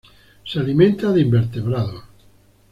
[0.43, 2.03] Se alimenta de invertebrados.